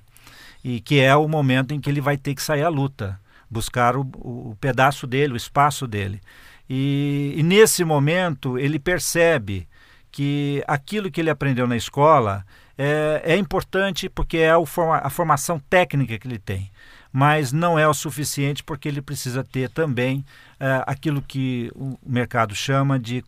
e 0.64 0.80
que 0.80 1.00
é 1.00 1.14
o 1.14 1.28
momento 1.28 1.72
em 1.72 1.80
que 1.80 1.88
ele 1.88 2.00
vai 2.00 2.16
ter 2.16 2.34
que 2.34 2.42
sair 2.42 2.62
à 2.62 2.68
luta, 2.68 3.18
buscar 3.50 3.96
o, 3.96 4.00
o 4.00 4.56
pedaço 4.60 5.06
dele, 5.06 5.34
o 5.34 5.36
espaço 5.36 5.86
dele. 5.86 6.20
E, 6.68 7.34
e, 7.36 7.42
nesse 7.42 7.84
momento 7.84 8.58
ele 8.58 8.78
percebe 8.78 9.66
que 10.10 10.62
aquilo 10.66 11.10
que 11.10 11.20
ele 11.20 11.30
aprendeu 11.30 11.66
na 11.66 11.76
escola 11.76 12.44
é, 12.76 13.22
é 13.24 13.36
importante 13.36 14.08
porque 14.08 14.38
é 14.38 14.52
forma, 14.66 14.98
a 14.98 15.08
formação 15.08 15.58
técnica 15.58 16.18
que 16.18 16.28
ele 16.28 16.38
tem, 16.38 16.70
mas 17.10 17.52
não 17.52 17.78
é 17.78 17.88
o 17.88 17.94
suficiente 17.94 18.62
porque 18.62 18.88
ele 18.88 19.00
precisa 19.00 19.42
ter 19.42 19.70
também 19.70 20.24
é, 20.60 20.82
aquilo 20.86 21.22
que 21.22 21.70
o 21.74 21.98
mercado 22.04 22.54
chama 22.54 22.98
de 22.98 23.24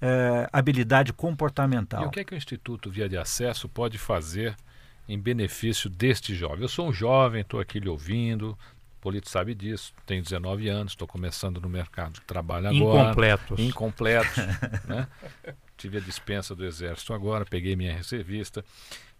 é, 0.00 0.48
habilidade 0.52 1.12
comportamental. 1.12 2.02
E 2.02 2.06
o 2.06 2.10
que 2.10 2.20
é 2.20 2.24
que 2.24 2.34
o 2.34 2.36
Instituto 2.36 2.90
Via 2.90 3.08
de 3.08 3.16
Acesso 3.16 3.68
pode 3.68 3.98
fazer 3.98 4.56
em 5.08 5.18
benefício 5.18 5.88
deste 5.88 6.34
jovem. 6.34 6.62
Eu 6.62 6.68
sou 6.68 6.88
um 6.88 6.92
jovem, 6.92 7.40
estou 7.40 7.58
aqui 7.58 7.80
lhe 7.80 7.88
ouvindo, 7.88 8.50
o 8.50 9.00
Polito 9.00 9.28
sabe 9.28 9.54
disso, 9.54 9.94
tenho 10.04 10.22
19 10.22 10.68
anos, 10.68 10.92
estou 10.92 11.08
começando 11.08 11.60
no 11.60 11.68
mercado 11.68 12.14
de 12.14 12.20
trabalho 12.22 12.68
agora. 12.68 13.02
Incompletos. 13.02 13.58
Incompletos. 13.58 14.36
né? 14.86 15.06
Tive 15.76 15.98
a 15.98 16.00
dispensa 16.00 16.54
do 16.54 16.66
Exército 16.66 17.14
agora, 17.14 17.46
peguei 17.46 17.76
minha 17.76 17.94
reservista. 17.94 18.64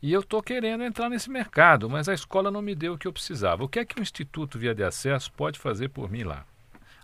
E 0.03 0.13
eu 0.13 0.21
estou 0.21 0.43
querendo 0.43 0.85
entrar 0.85 1.09
nesse 1.09 1.31
mercado, 1.31 1.89
mas 1.89 2.09
a 2.09 2.15
escola 2.15 2.51
não 2.51 2.61
me 2.61 2.75
deu 2.75 2.95
o 2.95 2.99
que 2.99 3.07
eu 3.07 3.13
precisava. 3.13 3.65
O 3.65 3.69
que 3.69 3.79
é 3.79 3.85
que 3.85 3.99
o 3.99 4.03
Instituto 4.03 4.59
Via 4.59 4.75
de 4.75 4.83
Acesso 4.83 5.33
pode 5.33 5.59
fazer 5.59 5.89
por 5.89 6.11
mim 6.11 6.23
lá? 6.23 6.45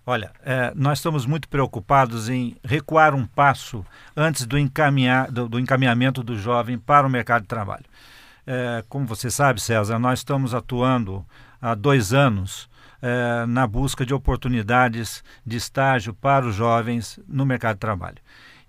Olha, 0.06 0.32
é, 0.44 0.72
nós 0.74 0.98
estamos 0.98 1.24
muito 1.24 1.48
preocupados 1.48 2.28
em 2.28 2.56
recuar 2.62 3.14
um 3.14 3.26
passo 3.26 3.84
antes 4.14 4.44
do, 4.44 4.58
encaminhar, 4.58 5.30
do, 5.30 5.48
do 5.48 5.58
encaminhamento 5.58 6.22
do 6.22 6.36
jovem 6.36 6.78
para 6.78 7.06
o 7.06 7.10
mercado 7.10 7.42
de 7.42 7.48
trabalho. 7.48 7.84
É, 8.46 8.84
como 8.88 9.06
você 9.06 9.30
sabe, 9.30 9.60
César, 9.60 9.98
nós 9.98 10.20
estamos 10.20 10.54
atuando 10.54 11.24
há 11.60 11.74
dois 11.74 12.12
anos 12.12 12.68
é, 13.00 13.46
na 13.46 13.66
busca 13.66 14.04
de 14.04 14.14
oportunidades 14.14 15.22
de 15.44 15.56
estágio 15.56 16.14
para 16.14 16.46
os 16.46 16.54
jovens 16.54 17.18
no 17.28 17.44
mercado 17.44 17.76
de 17.76 17.80
trabalho. 17.80 18.18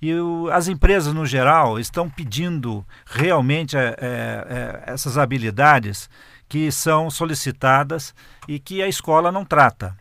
E 0.01 0.13
o, 0.13 0.50
as 0.51 0.67
empresas, 0.67 1.13
no 1.13 1.25
geral, 1.25 1.79
estão 1.79 2.10
pedindo 2.10 2.86
realmente 3.05 3.77
é, 3.77 3.96
é, 3.98 4.84
é 4.88 4.94
essas 4.94 5.17
habilidades 5.17 6.10
que 6.48 6.72
são 6.72 7.10
solicitadas 7.10 8.13
e 8.48 8.60
que 8.60 8.82
a 8.82 8.88
escola 8.88 9.32
não 9.32 9.46
trata. 9.46 9.96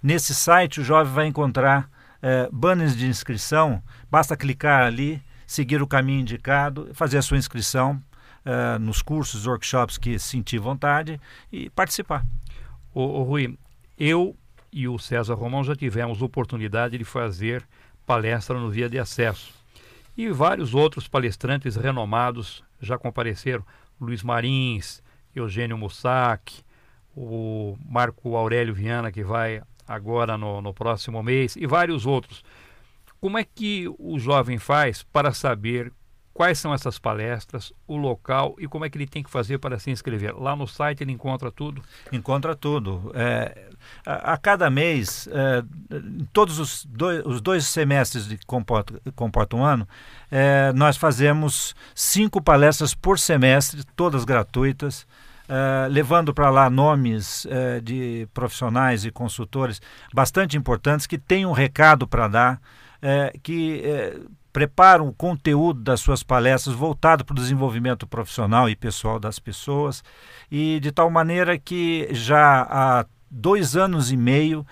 Nesse 0.04 0.36
site 0.36 0.82
o 0.82 0.84
jovem 0.84 1.14
vai 1.14 1.28
encontrar 1.28 1.90
é, 2.22 2.50
banners 2.52 2.94
de 2.96 3.08
inscrição, 3.08 3.82
basta 4.10 4.36
clicar 4.36 4.86
ali 4.86 5.24
seguir 5.46 5.82
o 5.82 5.88
caminho 5.88 6.22
indicado, 6.22 6.90
fazer 6.94 7.18
a 7.18 7.22
sua 7.22 7.38
inscrição 7.38 8.02
uh, 8.46 8.80
nos 8.80 9.02
cursos, 9.02 9.46
workshops 9.46 9.98
que 9.98 10.18
sentir 10.18 10.60
vontade 10.60 11.20
e 11.52 11.70
participar. 11.70 12.26
Ô, 12.94 13.24
Rui, 13.24 13.58
eu 13.98 14.36
e 14.72 14.88
o 14.88 14.98
César 14.98 15.36
Romão 15.36 15.64
já 15.64 15.76
tivemos 15.76 16.22
oportunidade 16.22 16.98
de 16.98 17.06
fazer 17.06 17.66
palestra 18.06 18.60
no 18.60 18.70
Via 18.70 18.90
de 18.90 19.00
Acesso. 19.00 19.54
E 20.18 20.30
vários 20.30 20.74
outros 20.74 21.08
palestrantes 21.08 21.76
renomados 21.76 22.64
já 22.80 22.98
compareceram. 22.98 23.66
Luiz 24.00 24.24
Marins, 24.24 25.02
Eugênio 25.36 25.78
Mussac, 25.78 26.64
o 27.16 27.78
Marco 27.86 28.36
Aurélio 28.36 28.74
Viana, 28.74 29.12
que 29.12 29.24
vai 29.24 29.62
agora 29.88 30.38
no, 30.38 30.62
no 30.62 30.74
próximo 30.74 31.22
mês, 31.22 31.56
e 31.56 31.66
vários 31.66 32.06
outros. 32.06 32.44
Como 33.20 33.38
é 33.38 33.44
que 33.44 33.88
o 33.98 34.20
jovem 34.20 34.58
faz 34.58 35.04
para 35.04 35.34
saber 35.34 35.92
quais 36.36 36.60
são 36.60 36.74
essas 36.74 37.00
palestras, 37.00 37.72
o 37.88 37.96
local 37.96 38.58
e 38.60 38.68
como 38.68 38.84
é 38.84 38.90
que 38.90 38.98
ele 38.98 39.08
tem 39.08 39.24
que 39.24 39.30
fazer 39.30 39.58
para 39.58 39.80
se 39.80 39.90
inscrever. 39.90 40.38
Lá 40.38 40.54
no 40.54 40.68
site 40.68 41.02
ele 41.02 41.14
encontra 41.14 41.50
tudo? 41.50 41.82
Encontra 42.12 42.54
tudo. 42.54 43.10
É, 43.16 43.70
a, 44.06 44.34
a, 44.34 44.38
cada 44.38 44.70
mês, 44.70 45.30
é, 45.32 45.64
todos 46.34 46.60
os 46.60 46.84
dois, 46.84 47.26
os 47.26 47.40
dois 47.40 47.66
semestres 47.66 48.28
que 48.28 48.46
comporta, 48.46 49.02
comporta 49.16 49.56
um 49.56 49.64
ano, 49.64 49.88
é, 50.30 50.74
nós 50.74 50.98
fazemos 50.98 51.74
cinco 51.96 52.42
palestras 52.42 52.94
por 52.94 53.18
semestre, 53.18 53.82
todas 53.96 54.26
gratuitas. 54.26 55.08
Uh, 55.48 55.86
levando 55.92 56.34
para 56.34 56.50
lá 56.50 56.72
nomes 56.72 57.46
uh, 57.46 57.80
de 57.80 58.28
profissionais 58.34 59.06
e 59.06 59.12
consultores 59.12 59.80
bastante 60.12 60.58
importantes 60.58 61.06
que 61.06 61.20
têm 61.20 61.46
um 61.46 61.52
recado 61.52 62.08
para 62.08 62.28
dar, 62.28 62.56
uh, 62.56 63.40
que 63.44 63.84
preparam 64.56 65.10
o 65.10 65.14
conteúdo 65.14 65.82
das 65.82 66.00
suas 66.00 66.24
palestras 66.24 66.74
voltado 66.74 67.26
para 67.26 67.34
o 67.34 67.36
desenvolvimento 67.36 68.08
profissional 68.08 68.70
e 68.70 68.76
pessoal 68.76 69.20
das 69.20 69.38
pessoas, 69.38 70.02
e 70.50 70.80
de 70.80 70.94
tal 70.94 71.10
maneira 71.10 71.60
que 71.60 72.08
já 72.12 72.62
há 72.62 73.06
dois 73.30 73.76
anos 73.76 74.14
e 74.14 74.16
meio 74.16 74.66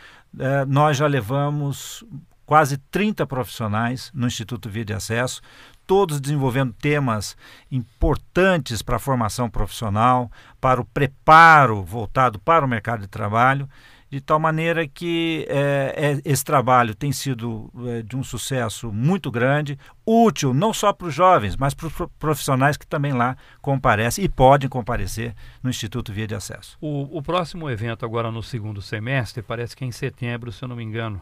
nós 0.70 0.96
já 0.96 1.06
levamos 1.06 2.02
quase 2.46 2.78
30 2.78 3.28
profissionais 3.28 4.10
no 4.14 4.26
Instituto 4.26 4.70
Via 4.70 4.86
de 4.86 4.94
Acesso, 4.94 5.42
todos 5.86 6.22
desenvolvendo 6.22 6.72
temas 6.72 7.36
importantes 7.70 8.82
para 8.82 8.96
a 8.96 9.00
formação 9.00 9.50
profissional, 9.50 10.32
para 10.62 10.80
o 10.80 10.86
preparo 10.86 11.84
voltado 11.84 12.40
para 12.40 12.64
o 12.64 12.70
mercado 12.70 13.02
de 13.02 13.08
trabalho, 13.08 13.68
de 14.14 14.22
tal 14.22 14.40
maneira 14.40 14.88
que 14.88 15.44
é, 15.50 16.20
é, 16.24 16.32
esse 16.32 16.46
trabalho 16.46 16.94
tem 16.94 17.12
sido 17.12 17.72
é, 17.88 18.04
de 18.04 18.16
um 18.16 18.22
sucesso 18.22 18.94
muito 18.94 19.32
grande, 19.32 19.76
útil 20.06 20.54
não 20.54 20.72
só 20.72 20.94
para 20.94 21.08
os 21.08 21.16
jovens, 21.16 21.58
mas 21.58 21.74
para 21.74 21.88
os 21.88 21.94
profissionais 22.20 22.78
que 22.78 22.86
também 22.86 23.12
lá 23.12 23.36
comparecem 23.60 24.24
e 24.24 24.30
podem 24.30 24.70
comparecer 24.70 25.34
no 25.64 25.70
Instituto 25.72 26.14
Via 26.14 26.28
de 26.28 26.36
Acesso. 26.36 26.78
O, 26.80 27.18
o 27.18 27.24
próximo 27.24 27.68
evento 27.72 28.06
agora 28.06 28.30
no 28.30 28.44
segundo 28.44 28.84
semestre 28.84 29.42
parece 29.42 29.76
que 29.76 29.84
é 29.84 29.88
em 29.88 29.92
setembro, 29.92 30.52
se 30.52 30.64
eu 30.64 30.68
não 30.68 30.76
me 30.76 30.84
engano. 30.84 31.20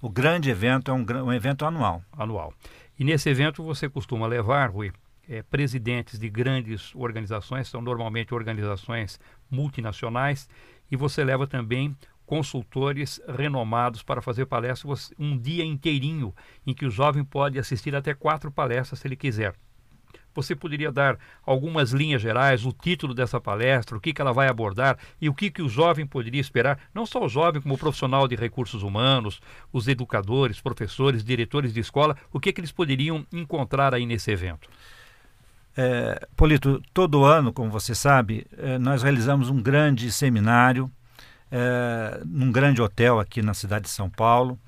O 0.00 0.08
grande 0.08 0.48
evento 0.48 0.90
é 0.90 0.94
um, 0.94 1.04
um 1.26 1.32
evento 1.32 1.66
anual. 1.66 2.02
Anual. 2.10 2.54
E 2.98 3.04
nesse 3.04 3.28
evento 3.28 3.62
você 3.62 3.86
costuma 3.86 4.26
levar, 4.26 4.70
Rui, 4.70 4.90
é, 5.28 5.42
presidentes 5.42 6.18
de 6.18 6.30
grandes 6.30 6.94
organizações, 6.94 7.68
são 7.68 7.82
normalmente 7.82 8.32
organizações 8.32 9.20
multinacionais, 9.50 10.48
e 10.90 10.96
você 10.96 11.24
leva 11.24 11.46
também 11.46 11.96
consultores 12.26 13.20
renomados 13.28 14.02
para 14.02 14.22
fazer 14.22 14.46
palestras 14.46 15.12
um 15.18 15.36
dia 15.38 15.64
inteirinho, 15.64 16.34
em 16.66 16.74
que 16.74 16.86
o 16.86 16.90
jovem 16.90 17.24
pode 17.24 17.58
assistir 17.58 17.94
até 17.94 18.14
quatro 18.14 18.50
palestras 18.50 19.00
se 19.00 19.06
ele 19.06 19.16
quiser. 19.16 19.54
Você 20.34 20.56
poderia 20.56 20.90
dar 20.90 21.16
algumas 21.46 21.92
linhas 21.92 22.20
gerais, 22.20 22.66
o 22.66 22.72
título 22.72 23.14
dessa 23.14 23.40
palestra, 23.40 23.96
o 23.96 24.00
que, 24.00 24.12
que 24.12 24.20
ela 24.20 24.32
vai 24.32 24.48
abordar 24.48 24.98
e 25.20 25.28
o 25.28 25.34
que, 25.34 25.48
que 25.48 25.62
o 25.62 25.68
jovem 25.68 26.04
poderia 26.04 26.40
esperar, 26.40 26.78
não 26.92 27.06
só 27.06 27.24
o 27.24 27.28
jovem, 27.28 27.62
como 27.62 27.74
o 27.74 27.78
profissional 27.78 28.26
de 28.26 28.34
recursos 28.34 28.82
humanos, 28.82 29.40
os 29.72 29.86
educadores, 29.86 30.60
professores, 30.60 31.22
diretores 31.22 31.72
de 31.72 31.78
escola, 31.78 32.16
o 32.32 32.40
que, 32.40 32.52
que 32.52 32.60
eles 32.60 32.72
poderiam 32.72 33.24
encontrar 33.32 33.94
aí 33.94 34.04
nesse 34.04 34.32
evento? 34.32 34.68
É, 35.76 36.26
Polito, 36.36 36.82
todo 36.92 37.24
ano, 37.24 37.52
como 37.52 37.70
você 37.70 37.94
sabe, 37.94 38.46
é, 38.56 38.78
nós 38.78 39.02
realizamos 39.02 39.50
um 39.50 39.60
grande 39.60 40.10
seminário 40.10 40.90
é, 41.50 42.20
num 42.24 42.50
grande 42.50 42.80
hotel 42.80 43.18
aqui 43.18 43.42
na 43.42 43.54
cidade 43.54 43.84
de 43.84 43.90
São 43.90 44.08
Paulo, 44.10 44.58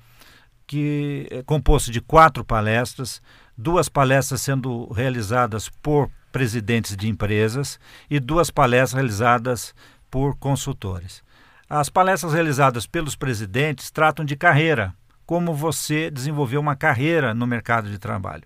que 0.65 1.27
é 1.31 1.43
composto 1.43 1.91
de 1.91 2.01
quatro 2.01 2.43
palestras 2.43 3.21
duas 3.57 3.89
palestras 3.89 4.41
sendo 4.41 4.87
realizadas 4.93 5.69
por 5.81 6.11
presidentes 6.31 6.95
de 6.95 7.09
empresas 7.09 7.79
e 8.09 8.19
duas 8.19 8.51
palestras 8.51 8.93
realizadas 8.93 9.73
por 10.11 10.37
consultores. 10.37 11.23
As 11.67 11.89
palestras 11.89 12.33
realizadas 12.33 12.85
pelos 12.85 13.15
presidentes 13.15 13.89
tratam 13.89 14.23
de 14.23 14.35
carreira, 14.35 14.93
como 15.25 15.53
você 15.53 16.11
desenvolver 16.11 16.57
uma 16.57 16.75
carreira 16.75 17.33
no 17.33 17.47
mercado 17.47 17.89
de 17.89 17.97
trabalho. 17.97 18.43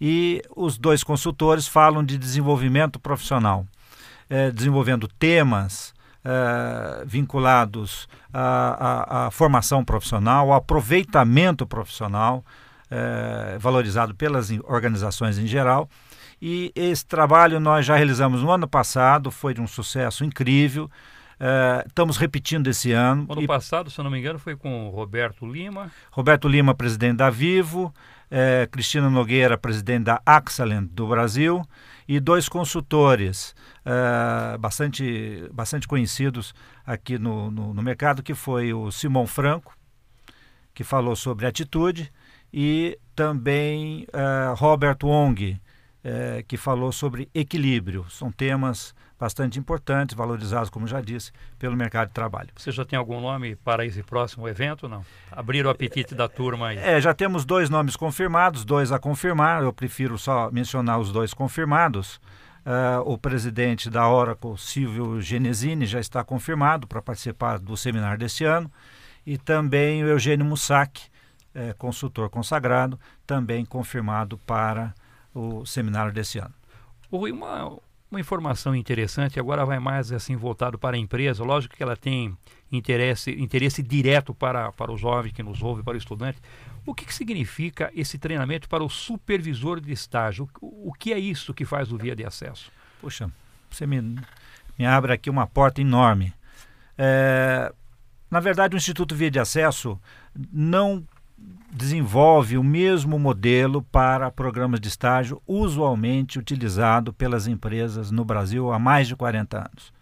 E 0.00 0.42
os 0.56 0.78
dois 0.78 1.04
consultores 1.04 1.68
falam 1.68 2.02
de 2.02 2.16
desenvolvimento 2.16 2.98
profissional, 2.98 3.66
eh, 4.30 4.50
desenvolvendo 4.50 5.06
temas 5.06 5.92
eh, 6.30 7.04
vinculados 7.06 8.06
à, 8.30 9.22
à, 9.22 9.26
à 9.26 9.30
formação 9.30 9.82
profissional, 9.82 10.52
ao 10.52 10.58
aproveitamento 10.58 11.66
profissional, 11.66 12.44
é, 12.90 13.56
valorizado 13.58 14.14
pelas 14.14 14.50
organizações 14.64 15.38
em 15.38 15.46
geral. 15.46 15.88
E 16.40 16.70
esse 16.76 17.06
trabalho 17.06 17.58
nós 17.58 17.86
já 17.86 17.96
realizamos 17.96 18.42
no 18.42 18.50
ano 18.50 18.68
passado, 18.68 19.30
foi 19.30 19.54
de 19.54 19.62
um 19.62 19.66
sucesso 19.66 20.22
incrível. 20.22 20.90
É, 21.40 21.84
estamos 21.88 22.18
repetindo 22.18 22.66
esse 22.66 22.92
ano. 22.92 23.26
Ano 23.30 23.40
e... 23.40 23.46
passado, 23.46 23.90
se 23.90 23.98
eu 23.98 24.04
não 24.04 24.10
me 24.10 24.18
engano, 24.18 24.38
foi 24.38 24.54
com 24.54 24.90
Roberto 24.90 25.46
Lima. 25.46 25.90
Roberto 26.10 26.46
Lima, 26.46 26.74
presidente 26.74 27.16
da 27.16 27.30
Vivo, 27.30 27.90
Cristina 28.70 29.08
Nogueira, 29.08 29.56
presidente 29.56 30.04
da 30.04 30.20
Axalent 30.26 30.90
do 30.92 31.06
Brasil, 31.06 31.62
e 32.08 32.18
dois 32.18 32.48
consultores 32.48 33.54
é, 33.84 34.56
bastante, 34.56 35.46
bastante 35.52 35.86
conhecidos 35.86 36.54
aqui 36.86 37.18
no, 37.18 37.50
no, 37.50 37.74
no 37.74 37.82
mercado, 37.82 38.22
que 38.22 38.34
foi 38.34 38.72
o 38.72 38.90
Simão 38.90 39.26
Franco, 39.26 39.76
que 40.72 40.82
falou 40.82 41.14
sobre 41.14 41.46
atitude, 41.46 42.10
e 42.50 42.98
também 43.14 44.04
uh, 44.04 44.54
Robert 44.54 44.96
Wong, 45.02 45.50
uh, 45.52 46.44
que 46.46 46.56
falou 46.56 46.92
sobre 46.92 47.28
equilíbrio. 47.34 48.06
São 48.08 48.32
temas 48.32 48.94
bastante 49.18 49.58
importantes, 49.58 50.14
valorizados, 50.14 50.70
como 50.70 50.86
já 50.86 51.00
disse, 51.00 51.32
pelo 51.58 51.76
mercado 51.76 52.08
de 52.08 52.14
trabalho. 52.14 52.50
Você 52.56 52.70
já 52.70 52.84
tem 52.84 52.98
algum 52.98 53.20
nome 53.20 53.56
para 53.56 53.84
esse 53.84 54.02
próximo 54.02 54.48
evento, 54.48 54.88
não? 54.88 55.04
Abrir 55.30 55.66
o 55.66 55.70
apetite 55.70 56.14
da 56.14 56.28
turma 56.28 56.68
aí. 56.68 56.78
É, 56.78 57.00
já 57.00 57.12
temos 57.12 57.44
dois 57.44 57.68
nomes 57.68 57.96
confirmados, 57.96 58.64
dois 58.64 58.92
a 58.92 58.98
confirmar. 58.98 59.62
Eu 59.62 59.72
prefiro 59.72 60.16
só 60.16 60.50
mencionar 60.50 60.98
os 60.98 61.10
dois 61.10 61.34
confirmados. 61.34 62.20
Uh, 62.64 63.00
o 63.06 63.16
presidente 63.16 63.88
da 63.88 64.06
Oracle, 64.08 64.58
Silvio 64.58 65.20
Genesini, 65.22 65.86
já 65.86 65.98
está 65.98 66.22
confirmado 66.22 66.86
para 66.86 67.00
participar 67.00 67.58
do 67.58 67.76
seminário 67.76 68.18
deste 68.18 68.44
ano. 68.44 68.70
E 69.26 69.38
também 69.38 70.04
o 70.04 70.08
Eugênio 70.08 70.44
Mussac, 70.44 71.00
é, 71.54 71.72
consultor 71.72 72.28
consagrado, 72.28 72.98
também 73.26 73.64
confirmado 73.64 74.38
para 74.38 74.94
o 75.34 75.64
seminário 75.64 76.12
desse 76.12 76.38
ano. 76.38 76.54
Rui, 77.10 77.32
uma, 77.32 77.78
uma 78.10 78.20
informação 78.20 78.74
interessante, 78.74 79.38
agora 79.38 79.66
vai 79.66 79.78
mais 79.78 80.10
assim 80.12 80.34
voltado 80.34 80.78
para 80.78 80.96
a 80.96 80.98
empresa, 80.98 81.44
lógico 81.44 81.76
que 81.76 81.82
ela 81.82 81.96
tem 81.96 82.36
interesse, 82.72 83.30
interesse 83.32 83.82
direto 83.82 84.34
para, 84.34 84.72
para 84.72 84.90
o 84.90 84.96
jovem 84.96 85.32
que 85.32 85.42
nos 85.42 85.62
ouve, 85.62 85.82
para 85.82 85.94
o 85.94 85.98
estudante. 85.98 86.38
O 86.86 86.94
que, 86.94 87.04
que 87.04 87.14
significa 87.14 87.90
esse 87.94 88.18
treinamento 88.18 88.68
para 88.68 88.82
o 88.82 88.88
supervisor 88.88 89.80
de 89.80 89.92
estágio? 89.92 90.48
O, 90.60 90.88
o 90.88 90.92
que 90.92 91.12
é 91.12 91.18
isso 91.18 91.52
que 91.52 91.66
faz 91.66 91.92
o 91.92 91.98
Via 91.98 92.16
de 92.16 92.24
Acesso? 92.24 92.72
Puxa, 93.00 93.30
você 93.70 93.86
me, 93.86 94.00
me 94.78 94.86
abre 94.86 95.12
aqui 95.12 95.28
uma 95.28 95.46
porta 95.46 95.82
enorme. 95.82 96.32
É, 96.96 97.72
na 98.30 98.40
verdade, 98.40 98.74
o 98.74 98.78
Instituto 98.78 99.14
Via 99.14 99.30
de 99.30 99.38
Acesso 99.38 100.00
não 100.50 101.06
desenvolve 101.70 102.58
o 102.58 102.64
mesmo 102.64 103.18
modelo 103.18 103.82
para 103.82 104.30
programas 104.30 104.80
de 104.80 104.88
estágio 104.88 105.40
usualmente 105.46 106.38
utilizado 106.38 107.12
pelas 107.12 107.46
empresas 107.46 108.10
no 108.10 108.24
Brasil 108.24 108.72
há 108.72 108.78
mais 108.78 109.06
de 109.06 109.14
40 109.14 109.58
anos. 109.58 109.92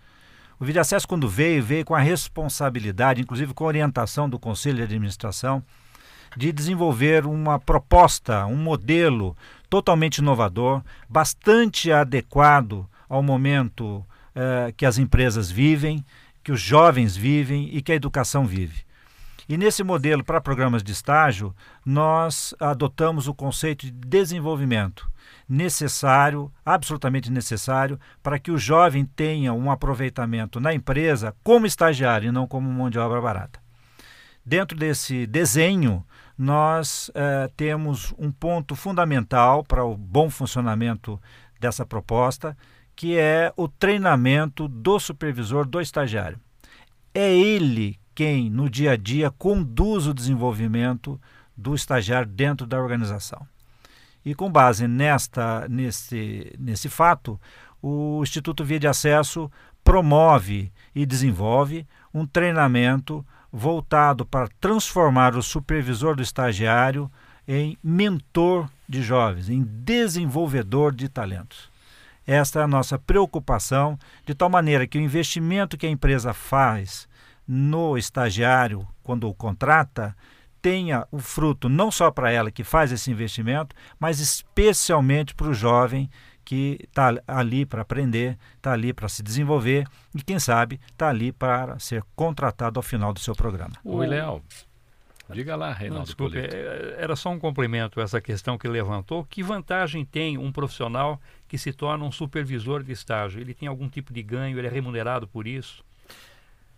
O 0.59 0.65
Vídeo 0.65 0.81
quando 1.07 1.29
veio, 1.29 1.63
veio 1.63 1.85
com 1.85 1.95
a 1.95 2.01
responsabilidade, 2.01 3.21
inclusive 3.21 3.53
com 3.53 3.65
a 3.65 3.69
orientação 3.69 4.29
do 4.29 4.39
Conselho 4.39 4.79
de 4.79 4.85
Administração, 4.85 5.63
de 6.35 6.51
desenvolver 6.51 7.27
uma 7.27 7.59
proposta, 7.59 8.47
um 8.47 8.57
modelo 8.57 9.37
totalmente 9.69 10.19
inovador, 10.19 10.83
bastante 11.09 11.93
adequado 11.93 12.89
ao 13.09 13.23
momento 13.23 14.05
eh, 14.35 14.73
que 14.77 14.87
as 14.87 14.97
empresas 14.97 15.51
vivem, 15.51 16.05
que 16.43 16.53
os 16.53 16.61
jovens 16.61 17.17
vivem 17.17 17.69
e 17.73 17.83
que 17.83 17.93
a 17.93 17.97
educação 17.97 18.47
vive. 18.47 18.86
E 19.49 19.57
nesse 19.57 19.85
modelo 19.85 20.25
para 20.25 20.41
programas 20.41 20.83
de 20.83 20.91
estágio, 20.91 21.55
nós 21.85 22.53
adotamos 22.59 23.29
o 23.29 23.35
conceito 23.35 23.87
de 23.87 23.93
desenvolvimento 23.93 25.09
necessário, 25.49 26.53
absolutamente 26.65 27.31
necessário, 27.31 27.99
para 28.23 28.39
que 28.39 28.51
o 28.51 28.59
jovem 28.59 29.05
tenha 29.05 29.53
um 29.53 29.71
aproveitamento 29.71 30.59
na 30.59 30.75
empresa 30.75 31.35
como 31.45 31.67
estagiário 31.67 32.29
e 32.29 32.33
não 32.33 32.47
como 32.47 32.69
mão 32.69 32.91
de 32.91 32.99
obra 32.99 33.21
barata. 33.21 33.61
Dentro 34.45 34.77
desse 34.77 35.27
desenho, 35.27 36.05
nós 36.37 37.11
eh, 37.15 37.51
temos 37.57 38.15
um 38.19 38.31
ponto 38.31 38.75
fundamental 38.75 39.65
para 39.65 39.85
o 39.85 39.97
bom 39.97 40.29
funcionamento 40.29 41.21
dessa 41.61 41.87
proposta, 41.87 42.57
que 42.95 43.17
é 43.19 43.53
o 43.57 43.69
treinamento 43.69 44.69
do 44.69 44.99
supervisor 44.99 45.67
do 45.67 45.81
estagiário. 45.81 46.39
É 47.15 47.35
ele 47.35 47.99
quem, 48.17 48.49
no 48.49 48.69
dia 48.71 48.93
a 48.93 48.97
dia, 48.97 49.31
conduz 49.31 50.07
o 50.07 50.15
desenvolvimento 50.15 51.21
do 51.55 51.75
estagiário 51.75 52.27
dentro 52.27 52.67
da 52.67 52.81
organização. 52.81 53.47
E 54.25 54.35
com 54.35 54.51
base 54.51 54.89
nesta, 54.89 55.69
nesse, 55.69 56.51
nesse 56.59 56.89
fato, 56.89 57.39
o 57.81 58.21
Instituto 58.23 58.65
Via 58.65 58.81
de 58.81 58.89
Acesso 58.89 59.53
promove 59.85 60.73
e 60.95 61.05
desenvolve 61.05 61.87
um 62.13 62.27
treinamento 62.27 63.25
voltado 63.53 64.25
para 64.25 64.49
transformar 64.59 65.37
o 65.37 65.43
supervisor 65.43 66.17
do 66.17 66.23
estagiário 66.23 67.11
em 67.47 67.79
mentor 67.85 68.69
de 68.89 69.03
jovens, 69.03 69.51
em 69.51 69.63
desenvolvedor 69.63 70.95
de 70.95 71.09
talentos. 71.09 71.71
Esta 72.27 72.61
é 72.61 72.63
a 72.63 72.69
nossa 72.69 72.99
preocupação, 72.99 73.99
de 74.25 74.35
tal 74.35 74.49
maneira 74.49 74.87
que 74.87 74.99
o 74.99 75.01
investimento 75.01 75.77
que 75.77 75.87
a 75.87 75.91
empresa 75.91 76.33
faz 76.33 77.07
no 77.47 77.97
estagiário, 77.97 78.87
quando 79.03 79.29
o 79.29 79.35
contrata, 79.35 80.17
tenha 80.61 81.07
o 81.13 81.19
fruto 81.19 81.69
não 81.69 81.91
só 81.91 82.11
para 82.11 82.31
ela 82.31 82.51
que 82.51 82.65
faz 82.65 82.91
esse 82.91 83.11
investimento, 83.11 83.75
mas 84.01 84.19
especialmente 84.19 85.35
para 85.35 85.49
o 85.49 85.55
jovem 85.55 86.11
que 86.45 86.79
está 86.83 87.13
ali 87.27 87.67
para 87.67 87.83
aprender, 87.83 88.39
está 88.57 88.73
ali 88.73 88.93
para 88.93 89.09
se 89.09 89.23
desenvolver 89.23 89.87
e, 90.15 90.23
quem 90.23 90.39
sabe, 90.39 90.81
está 90.91 91.09
ali 91.09 91.33
para 91.33 91.79
ser 91.79 92.03
contratado 92.15 92.79
ao 92.79 92.83
final 92.83 93.13
do 93.13 93.21
seu 93.21 93.35
programa. 93.35 93.75
Oi, 93.85 94.07
Léo. 94.07 94.43
Diga 95.31 95.57
lá, 95.57 95.73
Reinaldo. 95.73 95.99
Não, 95.99 96.05
desculpe, 96.05 96.39
é, 96.39 96.97
era 96.99 97.17
só 97.17 97.31
um 97.31 97.39
complemento 97.39 98.01
essa 98.01 98.21
questão 98.21 98.57
que 98.57 98.69
levantou. 98.69 99.25
Que 99.25 99.43
vantagem 99.43 100.05
tem 100.05 100.39
um 100.39 100.53
profissional 100.53 101.21
que 101.49 101.59
se 101.59 101.73
torna 101.73 102.05
um 102.05 102.13
supervisor 102.13 102.83
de 102.83 102.93
estágio? 102.93 103.41
Ele 103.41 103.53
tem 103.53 103.69
algum 103.69 103.89
tipo 103.89 104.13
de 104.13 104.23
ganho? 104.23 104.57
Ele 104.57 104.69
é 104.69 104.71
remunerado 104.71 105.27
por 105.27 105.47
isso? 105.47 105.85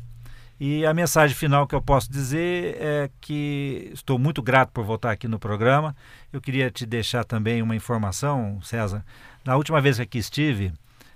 E 0.60 0.84
a 0.84 0.92
mensagem 0.92 1.34
final 1.34 1.66
que 1.66 1.74
eu 1.74 1.80
posso 1.80 2.12
dizer 2.12 2.76
é 2.78 3.10
que 3.18 3.90
estou 3.94 4.18
muito 4.18 4.42
grato 4.42 4.70
por 4.72 4.84
voltar 4.84 5.10
aqui 5.10 5.26
no 5.26 5.38
programa. 5.38 5.96
Eu 6.30 6.38
queria 6.38 6.70
te 6.70 6.84
deixar 6.84 7.24
também 7.24 7.62
uma 7.62 7.74
informação, 7.74 8.60
César. 8.60 9.02
Na 9.42 9.56
última 9.56 9.80
vez 9.80 9.96
que 9.96 10.02
aqui 10.02 10.18
estive, 10.18 10.70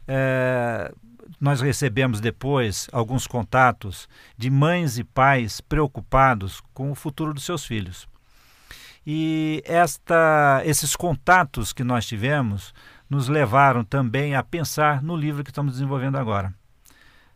é, 0.09 0.91
nós 1.39 1.61
recebemos 1.61 2.23
depois 2.23 2.89
alguns 2.91 3.27
contatos 3.27 4.09
de 4.35 4.49
mães 4.49 4.97
e 4.97 5.05
pais 5.05 5.61
preocupados 5.61 6.63
com 6.73 6.91
o 6.91 6.95
futuro 6.95 7.35
dos 7.35 7.45
seus 7.45 7.67
filhos. 7.67 8.09
E 9.07 9.63
esta, 9.67 10.63
esses 10.65 10.97
contatos 10.97 11.71
que 11.71 11.85
nós 11.85 12.07
tivemos 12.07 12.73
nos 13.11 13.29
levaram 13.29 13.85
também 13.85 14.35
a 14.35 14.43
pensar 14.43 15.03
no 15.03 15.15
livro 15.15 15.45
que 15.45 15.51
estamos 15.51 15.75
desenvolvendo 15.75 16.17
agora 16.17 16.55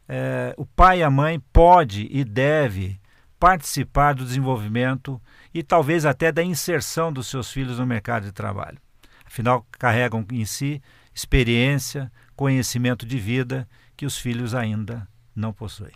é, 0.08 0.54
o 0.56 0.64
pai 0.64 1.00
e 1.00 1.02
a 1.02 1.10
mãe 1.10 1.38
pode 1.52 2.08
e 2.10 2.24
deve 2.24 2.98
participar 3.38 4.14
do 4.14 4.24
desenvolvimento 4.24 5.20
e 5.52 5.62
talvez 5.62 6.04
até 6.04 6.32
da 6.32 6.42
inserção 6.42 7.12
dos 7.12 7.28
seus 7.28 7.50
filhos 7.52 7.78
no 7.78 7.86
mercado 7.86 8.24
de 8.24 8.32
trabalho. 8.32 8.78
Afinal, 9.24 9.66
carregam 9.72 10.24
em 10.32 10.44
si 10.44 10.82
experiência, 11.14 12.10
conhecimento 12.34 13.04
de 13.04 13.18
vida 13.18 13.68
que 13.96 14.06
os 14.06 14.16
filhos 14.16 14.54
ainda 14.54 15.06
não 15.34 15.52
possuem. 15.52 15.92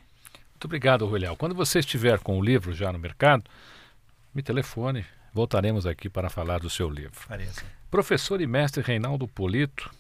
Muito 0.51 0.65
obrigado, 0.67 1.07
Ruliel. 1.07 1.37
Quando 1.37 1.55
você 1.55 1.79
estiver 1.79 2.19
com 2.19 2.39
o 2.39 2.45
livro 2.45 2.73
já 2.73 2.93
no 2.93 2.99
mercado, 2.99 3.45
me 4.35 4.43
telefone. 4.43 5.05
Voltaremos 5.33 5.87
aqui 5.87 6.09
para 6.09 6.29
falar 6.29 6.59
do 6.59 6.69
seu 6.69 6.91
livro. 6.91 7.19
Pareça. 7.27 7.65
Professor 7.91 8.41
e 8.41 8.47
mestre 8.47 8.83
Reinaldo 8.83 9.27
Polito, 9.27 9.91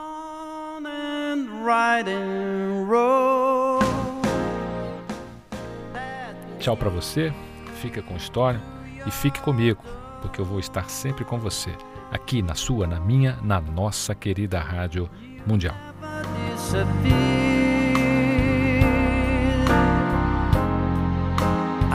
Tchau 6.58 6.78
para 6.78 6.90
você, 6.90 7.34
fica 7.82 8.02
com 8.02 8.16
história 8.16 8.62
e 9.06 9.12
fique 9.12 9.42
comigo, 9.42 9.84
porque 10.22 10.40
eu 10.40 10.46
vou 10.46 10.58
estar 10.58 10.90
sempre 10.90 11.26
com 11.26 11.38
você, 11.38 11.76
aqui 12.10 12.42
na 12.42 12.56
sua, 12.56 12.88
na 12.88 12.98
minha, 12.98 13.38
na 13.42 13.60
nossa 13.60 14.16
querida 14.16 14.62
Rádio 14.62 15.10
Mundial. 15.46 15.76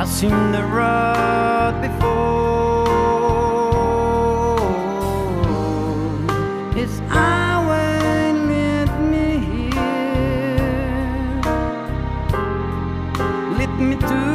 I've 0.01 0.09
seen 0.09 0.53
the 0.53 0.63
road 0.63 1.81
before. 1.83 2.87
It's 6.81 7.01
always 7.11 7.69
when 7.69 8.49
met 8.49 8.91
me 9.01 9.39
here. 9.41 9.81
Let 13.59 13.71
me 13.81 13.97
to. 13.97 14.28